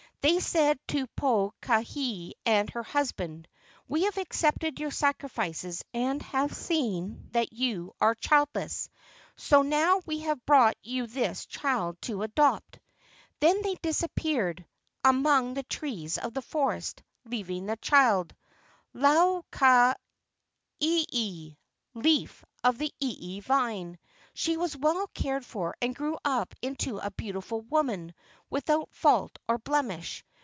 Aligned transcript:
They 0.23 0.39
said 0.39 0.77
to 0.89 1.07
Pokahi 1.17 2.33
and 2.45 2.69
her 2.69 2.83
husband, 2.83 3.47
"We 3.87 4.03
have 4.03 4.19
accepted 4.19 4.79
your 4.79 4.91
sacrifices 4.91 5.83
and 5.95 6.21
have 6.21 6.53
seen 6.55 7.29
that 7.31 7.51
you 7.53 7.93
are 7.99 8.13
childless, 8.13 8.87
so 9.35 9.63
now 9.63 9.99
we 10.05 10.19
have 10.19 10.45
brought 10.45 10.77
you 10.83 11.07
this 11.07 11.47
child 11.47 11.99
to 12.03 12.21
adopt." 12.21 12.77
Then 13.39 13.63
they 13.63 13.73
disappeared 13.81 14.63
among 15.03 15.55
the 15.55 15.63
trees 15.63 16.19
of 16.19 16.35
the 16.35 16.43
forest, 16.43 17.01
leaving 17.25 17.65
the 17.65 17.77
child, 17.77 18.35
Lau 18.93 19.43
ka 19.49 19.95
f 19.97 19.97
ieie 20.87 21.57
(leaf 21.95 22.45
of 22.63 22.77
the 22.77 22.93
ieie 23.01 23.41
vine). 23.41 23.97
She 24.33 24.55
was 24.55 24.77
well 24.77 25.07
cared 25.13 25.45
for 25.45 25.75
and 25.81 25.93
grew 25.93 26.17
up 26.23 26.55
into 26.61 26.99
a 26.99 27.11
beautiful 27.11 27.59
woman 27.63 28.13
with¬ 28.49 28.69
out 28.69 28.87
fault 28.93 29.37
or 29.49 29.57
blemish. 29.57 30.23